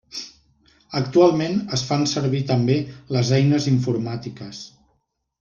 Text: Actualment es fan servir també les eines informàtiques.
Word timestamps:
Actualment 0.99 1.59
es 1.77 1.83
fan 1.89 2.07
servir 2.13 2.41
també 2.53 2.79
les 3.17 3.31
eines 3.41 3.69
informàtiques. 3.75 4.65